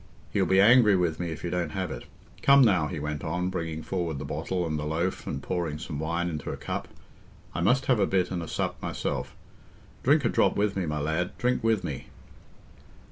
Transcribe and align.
He'll 0.33 0.47
be 0.47 0.59
angry 0.59 0.95
with 0.95 1.19
me 1.19 1.29
if 1.29 1.43
you 1.43 1.51
don't 1.51 1.73
have 1.73 1.91
it. 1.91 2.05
Come, 2.41 2.63
now," 2.63 2.87
he 2.87 2.97
went 2.99 3.23
on, 3.23 3.51
bringing 3.51 3.83
forward 3.83 4.17
the 4.17 4.25
bottle 4.25 4.65
and 4.65 4.79
the 4.79 4.83
loaf 4.83 5.27
and 5.27 5.43
pouring 5.43 5.77
some 5.77 5.99
wine 5.99 6.27
into 6.27 6.49
a 6.49 6.57
cup, 6.57 6.87
"I 7.53 7.61
must 7.61 7.85
have 7.85 7.99
a 7.99 8.07
bit 8.07 8.31
and 8.31 8.41
a 8.41 8.47
sup 8.47 8.81
myself. 8.81 9.35
Drink 10.01 10.25
a 10.25 10.29
drop 10.29 10.55
with 10.57 10.75
me, 10.75 10.87
my 10.87 10.99
lad—drink 10.99 11.63
with 11.63 11.83
me." 11.83 12.07